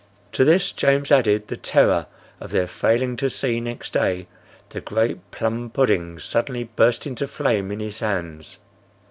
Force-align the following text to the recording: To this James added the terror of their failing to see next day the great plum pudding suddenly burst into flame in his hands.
To 0.31 0.43
this 0.43 0.71
James 0.71 1.11
added 1.11 1.47
the 1.47 1.57
terror 1.57 2.07
of 2.39 2.49
their 2.49 2.65
failing 2.65 3.15
to 3.17 3.29
see 3.29 3.59
next 3.59 3.93
day 3.93 4.25
the 4.69 4.81
great 4.81 5.29
plum 5.29 5.69
pudding 5.69 6.17
suddenly 6.17 6.63
burst 6.63 7.05
into 7.05 7.27
flame 7.27 7.71
in 7.71 7.79
his 7.81 7.99
hands. 7.99 8.57